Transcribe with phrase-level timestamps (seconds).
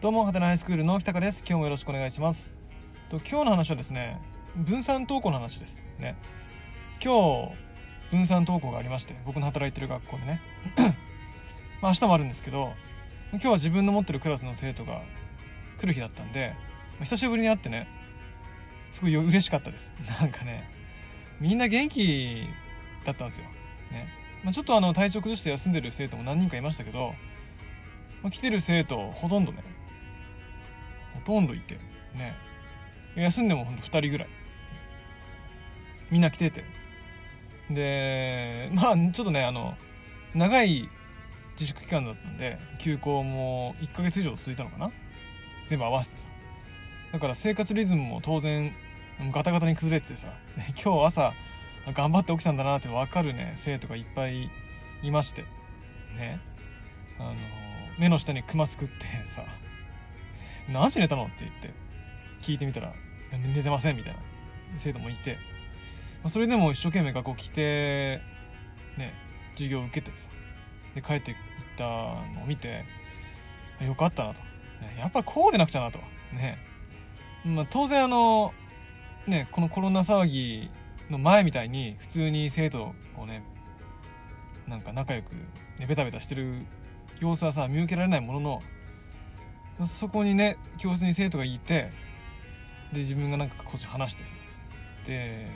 [0.00, 1.44] どうもハテナハイスクールの北高です。
[1.46, 2.54] 今日もよろしくお願いします。
[3.10, 4.18] と今日の話はですね
[4.56, 5.84] 分散登校の話です。
[5.98, 6.16] ね。
[7.04, 7.54] 今日
[8.10, 10.40] 分散登校がありまして僕の働いてる学校でね。
[11.82, 12.72] まあ明日もあるんですけど
[13.32, 15.02] 今日は自分の持ってるクラスの生徒が
[15.78, 16.54] 来る日だったんで
[17.00, 17.86] 久しぶりに会ってね
[18.92, 19.92] すごい嬉しかったです。
[20.18, 20.64] なんかね
[21.40, 22.48] みんな元気
[23.04, 23.44] だったんですよ、
[23.92, 24.08] ね。
[24.44, 27.14] まあ、ちょっとあの体調崩して休んでる生徒も何人かいましたけど、
[28.22, 29.62] まあ、来てる生徒ほとんどね
[31.24, 31.74] ほとんどいて
[32.14, 32.34] ね。
[33.16, 34.28] 休んでもほんと2人ぐらい。
[36.10, 36.64] みんな来てて。
[37.70, 39.76] でまあちょっとねあの
[40.34, 40.88] 長い
[41.52, 44.90] 自粛期間だったんで休校も1ヶ月以上続いたのかな。
[45.66, 46.28] 全部合わせてさ。
[47.12, 48.72] だから生活リズムも当然
[49.32, 50.28] ガタガタに崩れててさ。
[50.82, 51.32] 今日朝
[51.94, 54.50] 頑張って起きたんだなって分かるね生徒がいっぱい
[55.02, 55.42] いまして。
[56.16, 56.40] ね。
[57.18, 57.34] あの
[57.98, 59.44] 目の下にクマ作ってさ
[60.72, 61.70] 「何時寝たの?」って言って
[62.42, 62.92] 聞いてみたら
[63.54, 64.20] 「寝てません」みたいな
[64.76, 65.34] 生徒もいて、
[66.22, 68.20] まあ、それでも一生懸命学校来て
[68.96, 69.12] ね
[69.54, 70.28] 授業を受けてさ
[70.94, 71.36] で帰っていっ
[71.76, 72.84] たのを見て
[73.84, 74.42] よかったなと。
[74.98, 75.98] やっぱこうでなくちゃなと。
[76.32, 76.58] ね。
[77.44, 78.52] まあ当然あの
[79.26, 80.70] ねこのコロナ騒ぎ
[81.10, 83.42] の前みたいに普通に生徒をね
[84.66, 85.34] なんか仲良く、
[85.78, 86.66] ね、ベタベタしてる
[87.18, 88.62] 様子はさ見受けられないものの
[89.86, 91.90] そこにね教室に生徒がいて
[92.92, 94.34] で自分がなんかこっち話してさ
[95.06, 95.46] で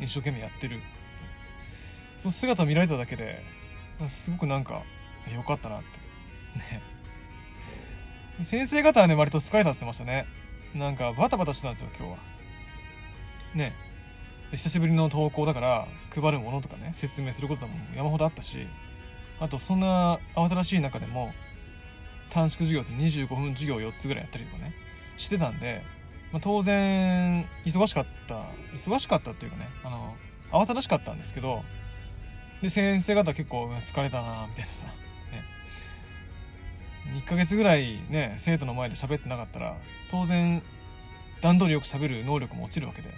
[0.00, 0.80] 一生懸命やってる。
[2.18, 3.42] その姿見られただけで
[4.08, 4.82] すごくなんか
[5.34, 5.98] 良かったなって。
[6.58, 6.82] ね。
[8.44, 10.26] 先生方はね割と疲れたって言ってましたね。
[10.74, 12.18] なんかバタバタしてたんですよ今日は。
[13.54, 13.72] ね。
[14.50, 18.66] 久しぶりの投稿だから配るものとかね説明することも山ほどあったし
[19.40, 21.32] あとそんな慌ただしい中でも
[22.30, 24.72] 短縮授業って25分授業4つぐらいやったりとかね
[25.16, 25.82] してたんで、
[26.32, 28.44] まあ、当然忙しかった
[28.74, 30.16] 忙しかったっていうかねあの
[30.50, 31.62] 慌ただしかったんですけど
[32.62, 34.90] で先生方結構疲れたなみたいなさ、ね、
[37.24, 39.76] 1ヶ月ぐらいね生徒の前で喋ってなかったら
[40.10, 40.62] 当然
[41.40, 43.08] 段取りよく喋る能力も落ちるわけで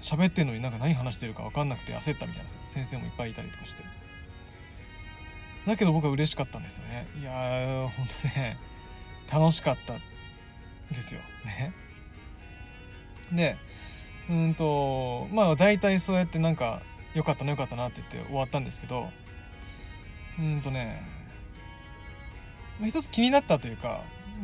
[0.00, 4.05] 喋ってんのになんか何話してるか分かんなくて焦ったみたいなさ先生もいっぱいいたりとかして。
[5.66, 7.06] だけど僕は嬉しかったんですよね。
[7.20, 8.56] いやーほんとね
[9.32, 9.94] 楽しかった
[10.94, 11.20] ですよ。
[11.44, 11.72] ね。
[13.32, 13.56] で
[14.30, 16.80] うんとまあ大体そうやってなんか
[17.14, 19.08] よかったなよかったなって言って終わったんですけど
[20.38, 21.02] うんとね
[22.84, 24.02] 一つ気になったというか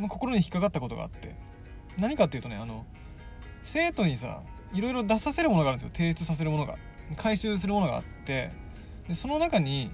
[0.09, 1.34] 心に引っかかったことがあって
[1.99, 2.84] 何かっていうとねあの
[3.62, 5.91] 生徒にさいろいろ出させるものがあるんですよ。
[5.94, 6.77] 提出させるものが。
[7.16, 8.50] 回収するものがあって
[9.06, 9.91] でその中に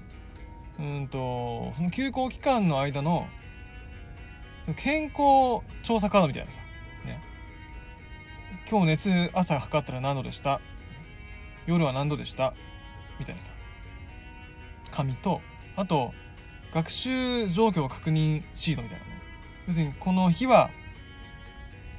[0.79, 3.27] うんとその休校期間の間の
[4.77, 6.61] 健康調査カードみたいなさ、
[7.05, 7.21] ね、
[8.69, 10.61] 今日熱朝測ったら何度でした？
[11.67, 12.53] 夜は何度でした？
[13.19, 13.51] みたいなさ。
[14.91, 15.41] 紙と
[15.75, 16.13] あと
[16.73, 19.11] 学習状況確認シートみたいなの
[19.67, 20.69] 要するにこの日は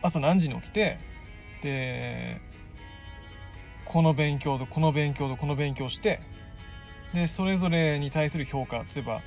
[0.02, 0.98] 朝何時に起きて
[1.62, 2.40] で
[3.84, 6.20] この勉強とこの勉強とこの勉強して
[7.14, 9.20] でそれぞれに対する評価例えば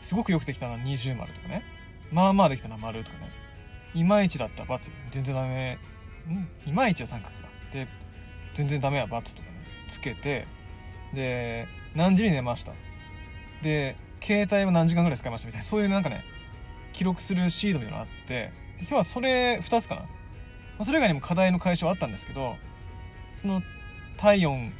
[0.00, 1.62] すごくよくできたのは20丸とかね。
[2.10, 3.30] まあまあできたのは丸とかね。
[3.94, 4.64] いまいちだった。
[4.64, 5.78] ら×全然ダメ。
[6.66, 7.48] いまいちは三角か。
[7.72, 7.86] で
[8.54, 9.30] 全然ダメは×とかね。
[9.88, 10.46] つけて
[11.12, 12.72] で何時に寝ました？
[13.62, 15.46] で携帯は何時間ぐらい使いました？
[15.48, 15.64] みたいな。
[15.64, 16.24] そういうなんかね
[16.92, 20.84] 記録するシートみたいなのがあって今日はそれ2つかな。
[20.84, 22.56] それ以外にも課題の解消はあったんですけど
[23.36, 23.60] その
[24.16, 24.72] 体温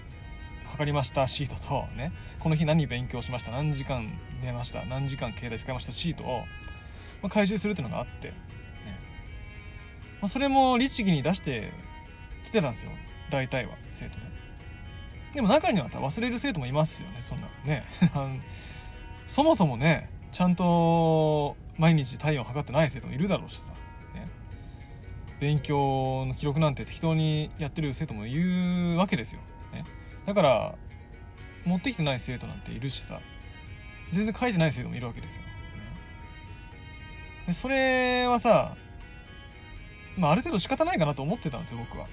[0.67, 4.11] 測りましたシートとねこの日何勉強しました何時間
[4.43, 6.43] 寝ました何時間携帯使いましたシートを、
[7.23, 8.35] ま、回収するっていうのがあって、ね。
[10.21, 11.71] まあ、それも律儀に出して
[12.45, 12.93] きてたんですよ
[13.31, 14.31] 大体は生徒ね。
[15.35, 17.85] でも中には忘れる生徒もいますよねそんなね。
[19.27, 23.73] そもそもねちゃんと毎日体温測ってない生徒もいるだろうしさ、
[24.15, 24.29] ね、
[25.41, 29.41] 勉強の記録なんて適当にやってる生徒もいるわけですよ、
[29.73, 29.85] ね、
[30.27, 30.75] だから
[31.65, 33.21] 持ってきてない生徒なんているしさ。
[34.13, 35.49] 全然書いてない生徒もいるわけですよ、ね、
[37.47, 38.75] でそれはさ
[40.17, 42.07] まあある程度仕方ないかなと思ってたんですよ僕は。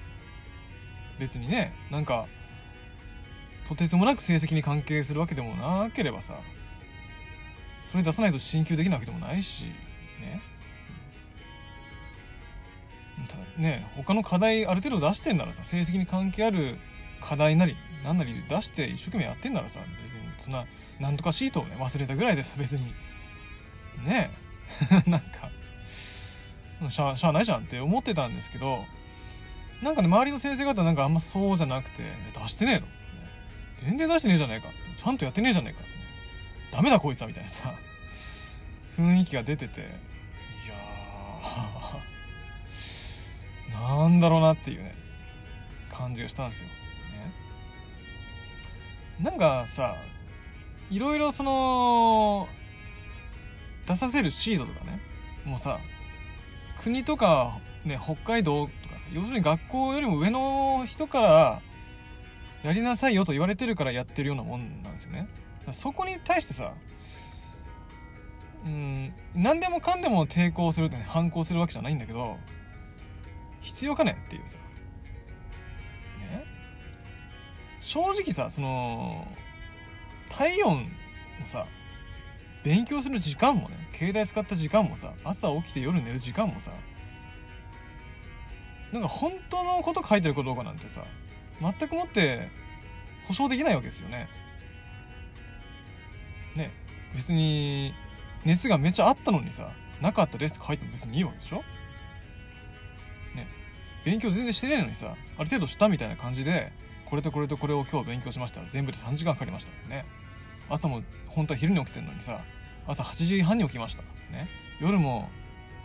[1.18, 1.74] 別にね。
[1.90, 2.26] なんか
[3.68, 6.38] とてつもなく成績に関係するわけでもなければさ。
[7.88, 9.64] それ出さないと進級できないわけでもないし
[10.20, 10.40] ね。
[13.58, 16.78] ね他の課題ある程度出してんならさ成績に関係ある
[17.20, 20.64] 課題なり何なり出して一生懸命やってんならさ別にそんな
[21.00, 22.84] なんとかシートをね忘れたぐらいでさ別に。
[24.06, 24.30] ね
[25.06, 25.08] え。
[25.10, 25.50] なんか
[26.90, 28.84] しゃしゃあないじゃんって思ってたんですけど
[29.82, 32.02] なんかね周りの先生方なんかあんまそうじゃなくて
[32.34, 32.86] 出してねえの。
[33.72, 34.68] 全然出してねえじゃねえか。
[34.96, 35.80] ちゃんとやってねえじゃねえか。
[36.70, 37.72] ダメだこいつはみたいなさ
[38.96, 43.98] 雰囲気が出てていやー。
[43.98, 44.94] なんだろうなっていうね
[45.92, 46.68] 感じがしたんですよ、
[49.20, 49.96] なんかさ
[50.90, 52.48] いろいろその
[53.86, 55.00] 出させるシードとかね。
[55.44, 55.78] もうさ
[56.80, 61.60] 国とか、ね、北海道とかさ要するに学校よりも上の人から
[62.62, 65.28] やりなさいよと言われてるからやってるようなもんなんですよね。
[65.70, 66.72] そこに対してさ
[68.64, 72.36] うん何でもかんでも抵抗するって、ね、反抗するわけじゃないんだけど
[73.60, 74.58] 必要かねっていうさ。
[77.80, 79.26] 正直さその
[80.30, 80.88] 体温も
[81.44, 81.66] さ
[82.64, 86.72] 勉強する時間もね携帯使った時間もさ朝起きて夜寝る時間もさ
[88.92, 91.02] なんか本当のこと書いてるかどうかなんてさ
[91.60, 92.48] 全くもって
[93.26, 94.28] 保証できないわけですよね。
[96.56, 96.70] ね
[97.14, 97.94] 別に
[98.44, 99.70] 熱がめちゃあったのにさ
[100.00, 101.58] なかったですって書いても別にいいわけでしょ？
[103.34, 103.46] ね
[104.04, 106.72] 勉強全然してないのにさある程度したみたいな感じで
[107.08, 108.60] これとこれとこれを今日勉強しました。
[108.68, 110.04] 全部で3時間かかりましたね。
[110.68, 112.40] 朝も本当は昼に起きてるのにさ
[112.86, 114.48] 朝8時半に起きましたね。
[114.80, 115.28] 夜も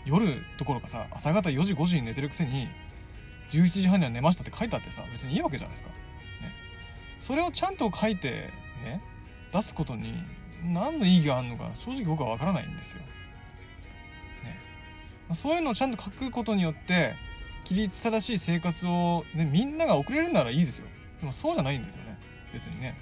[0.05, 2.67] 夜どころかさ朝方4時5時に寝てるくせに
[3.49, 5.95] 11時半には寝ましたって書いてあってさ別にいいわけじゃないですか、ね、
[7.19, 8.49] それをちゃんと書いて
[8.83, 9.01] ね
[9.51, 10.13] 出すことに
[10.65, 13.05] 何の意義があるのか正直僕は分からないんですよ、ね、
[15.33, 17.13] そういうのをちゃんと書くことによって
[17.65, 20.87] 規律正しい生活を、ね、みんなが送れるならいいですよ。
[21.23, 22.17] でもそうじゃないんですよね。
[22.51, 22.97] 別にね。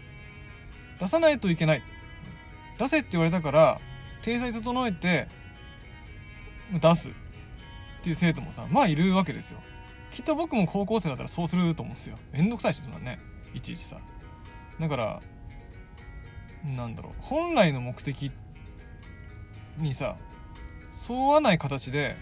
[1.00, 1.82] 出さないといけない。
[2.78, 3.82] 出せって言われたから
[4.22, 5.28] 体裁整えて
[6.72, 7.10] 出す。
[7.10, 7.14] っ
[8.04, 9.60] ていう生徒もさまあいるわけですよ。
[10.12, 12.18] きっと僕も高校生だったらそうすると思うんですよ。
[12.32, 13.20] めんどくさいしそんなね。
[13.56, 13.98] いちいちさ。
[14.80, 15.20] だから
[16.64, 17.14] なんだろう。
[17.22, 18.32] 本来の目的
[19.78, 20.16] にさ
[21.10, 22.16] 沿わない形で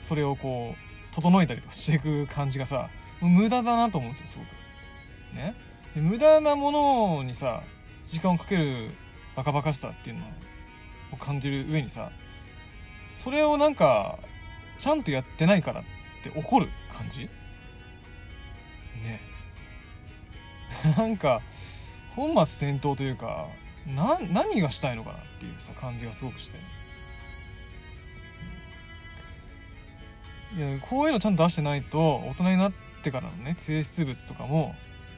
[0.00, 2.90] それをこう整えたりとかしていく感じがさ
[3.20, 4.48] 無駄だなと思うんですよすごく。
[5.34, 5.54] ね。
[5.94, 7.62] で無駄なものにさ
[8.06, 8.90] 時間をかける
[9.36, 10.26] バカバカしさっていうの
[11.12, 12.10] を感じる上にさ
[13.14, 14.18] それをなんか
[14.78, 15.84] ちゃんとやってないからっ
[16.22, 17.22] て怒る感じ？
[19.02, 19.20] ね。
[20.96, 21.40] なんか
[22.16, 23.46] 本末転倒というか
[23.86, 26.58] な何がしたいのかなっていうさ感じがすごくして。
[30.56, 34.74] いやこういうのちゃんと出してないと大人になっててからのね提出物とかも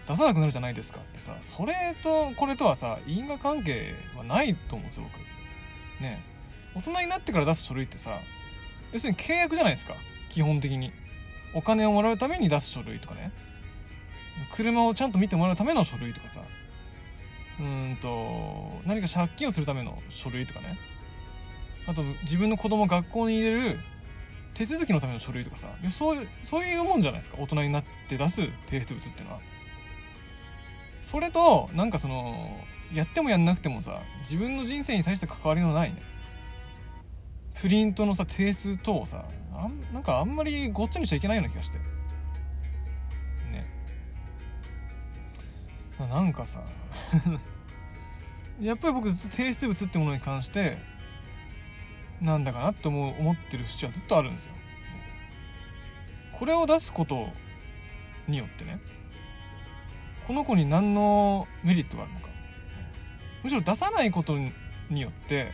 [0.07, 5.13] 出さなくなるじゃないですかってさそれとこれとはさ因果関係はないと思うんです僕。
[6.03, 6.23] ね。
[6.75, 8.19] 大人になってから出す書類ってさ
[8.93, 9.95] 要するに契約じゃないですか。
[10.29, 10.93] 基本的に。
[11.55, 13.33] お金をもらうために出す書類とかね。
[14.55, 16.41] 車をちゃんと見てもらうための書類とかさ。
[17.59, 20.77] うんと何か借金をするための書類とかね。
[21.89, 23.81] あと自分の子供を学校に入れる
[24.57, 25.69] 手続きのための書類とかさ。
[25.91, 27.37] そういうそういうもんじゃないですか。
[27.39, 29.41] 大人になって出す提出物っていうのは。
[31.03, 32.59] それとなんかその
[32.93, 36.01] やってもやんなくてもさ自分の人生に対して関わりのないね。
[37.55, 41.77] プリントのさ提出等をさあんなんかあんまりごっちゃにしちゃいけないような気がして。
[43.53, 43.67] ね。
[45.99, 46.63] なんかさ。
[48.59, 50.79] やっぱり僕提出物ってものに関して
[52.21, 54.53] なんだかなって思う思ってる節はずっとあるんですよ。
[56.39, 57.29] これを出すこと
[58.29, 58.79] によってね
[60.27, 62.29] この子に何のメリットがあるのか。
[63.43, 64.37] むしろ出さないこと
[64.91, 65.53] によって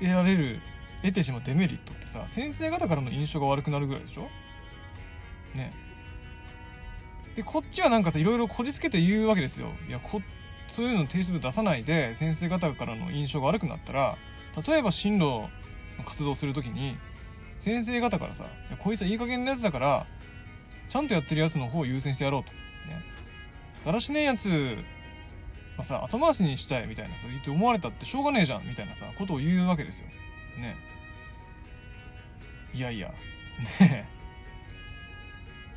[0.00, 0.60] 得られる
[1.02, 4.28] 得てしまうデメリットってさ先生方からの印象が悪くなるぐらいでしょ。
[5.54, 5.72] ね。
[7.36, 9.68] でこっちはなんかさいろいろこじつけて言うわけですよ。
[9.88, 10.22] いやこ
[10.68, 14.16] そういうの提出部出さないで先生方からの印象が悪くなったら
[14.66, 15.50] 例えば進路の
[16.04, 16.96] 活動する時に
[17.58, 18.44] 先生方からさ
[18.78, 20.06] 「こいつはいい加減なやつだから
[20.88, 22.52] ちゃんとやってるやつの方を優先してやろう」と。
[22.52, 22.58] ね。
[23.84, 24.76] だらしねえやつ
[25.76, 30.06] はさ後回しにしちゃえみたいなさ言って思われたってしょうがねえじゃんみたいなさことを言うわけですよ。
[30.58, 30.76] ね。
[32.74, 33.12] いやいや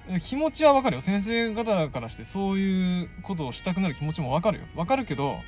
[0.07, 5.41] ね気持ちはわかるよ先生方からしてそういうことをしたくなる気持ちもわかるよわかるけど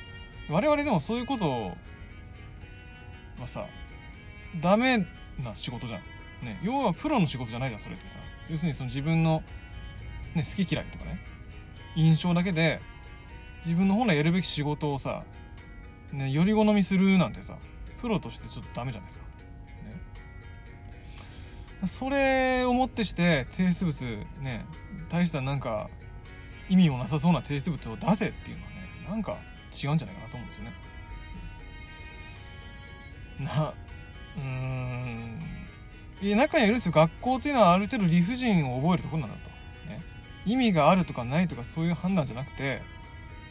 [0.50, 1.76] 我々でもそういうことを
[3.40, 3.66] はさ
[4.60, 4.98] ダメ
[5.42, 6.00] な仕事じゃん、
[6.46, 8.18] ね、要はプロの仕事じゃないじゃんそれってさ。
[8.48, 9.42] 要するにその自分の、
[10.34, 11.20] ね、好き嫌いとかね。
[11.96, 12.80] 印象だけで
[13.64, 15.24] 自分の本来やるべき仕事をさ、
[16.12, 17.56] ね、より好みするなんてさ
[18.00, 19.24] プロとしてちょっとダメじゃないですか、
[21.82, 24.64] ね、それをもってして提出物ね
[25.08, 25.90] 大したなんか
[26.68, 28.76] 意味もなさそうな提出物を出せっていうのはね
[29.10, 29.36] なんか
[29.72, 30.87] 違うんじゃないかなと思うんですよね。
[33.40, 33.72] な
[34.36, 35.38] うーん。
[36.20, 39.50] いや中にはいるんですよ学校っていうのはある程度理不尽を覚えるところなんだと、
[39.88, 40.02] ね、
[40.46, 42.80] 意味があるとかないとかそういう判断じゃなくて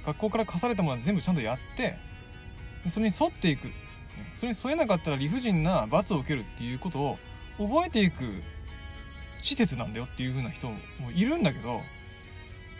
[0.05, 1.97] 学校から課されたものは全部ちゃんとやって
[2.87, 3.69] それに沿っていく、
[4.33, 7.17] それに沿えなかったら理不尽な罰を受けるっていうことを
[7.57, 8.41] 覚えていく
[9.41, 10.77] 施設なんだよっていう風な人も
[11.13, 11.81] いるんだけど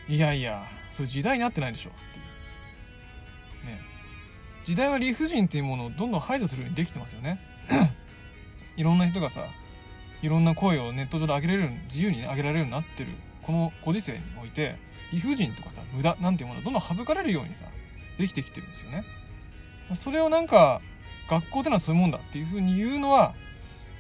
[0.08, 3.76] いやいやそういう時代になってないでしょっていう。
[3.76, 3.82] ね。
[4.68, 7.40] 時代は理不尽っていうものをどんどん排除するようにできてますよね
[8.76, 9.46] いろんな人がさ
[10.22, 13.12] いろんな声をネット上で上げられる自由に、上げられるようになってる
[13.44, 14.76] このご時世において
[15.14, 17.64] 理不尽とかさ無駄なんていうものはどんどん省かれるようにさ
[18.18, 19.06] できてきてるんですよね
[19.94, 20.82] それをなんか
[21.30, 23.36] 学校ってのはそういうもんだっていうふうに言うのは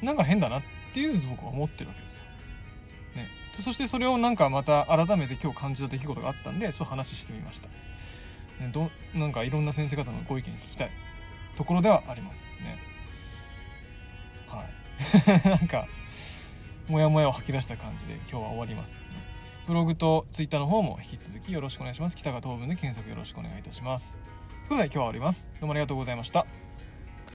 [0.01, 0.61] なんか変だなっ
[0.93, 2.23] ていう僕は思ってるわけですよ。
[3.15, 7.69] ね、そしてそれをなんかまた改めて今日感じた出来事があったんでちょっと話してみました。
[8.59, 10.91] ね、どなんかいろんな先生方のご意見聞きたい
[11.55, 12.77] ところではありますね。
[14.47, 15.49] はい。
[15.49, 15.87] なんか
[16.87, 18.97] モヤモヤを吐き出した感じで今日は終わります、
[19.67, 22.15] ブログとツイッターの方も引き続きよろしくお願いします。
[22.15, 24.17] 北が東文で検索よろしくお願いいたします。
[24.17, 25.49] ということで今日は終わります。
[25.59, 26.66] どうもありがとうございました。